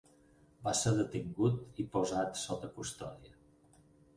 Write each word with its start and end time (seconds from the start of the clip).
Va 0.67 0.71
ser 0.77 0.93
detingut 0.99 1.83
i 1.83 1.87
posat 1.97 2.43
sota 2.45 2.71
custòdia. 2.79 3.37